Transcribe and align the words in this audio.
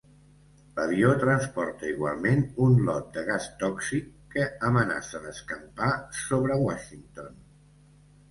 L'avió 0.77 1.09
transporta 1.23 1.89
igualment 1.89 2.39
un 2.67 2.79
lot 2.87 3.11
de 3.17 3.25
gas 3.27 3.45
tòxic 3.63 4.07
que 4.37 4.47
amenaça 4.69 5.23
d'escampar 5.27 5.93
sobre 6.23 6.57
Washington. 6.65 7.29